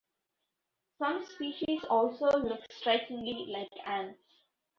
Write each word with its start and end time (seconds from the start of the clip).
Some 0.97 1.23
species 1.27 1.83
also 1.87 2.31
look 2.31 2.59
strikingly 2.71 3.45
like 3.49 3.69
ants. 3.87 4.17